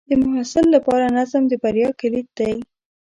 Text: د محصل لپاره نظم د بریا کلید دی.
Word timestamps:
د 0.09 0.11
محصل 0.23 0.65
لپاره 0.75 1.05
نظم 1.17 1.43
د 1.47 1.53
بریا 1.63 1.89
کلید 2.01 2.27
دی. 2.39 2.55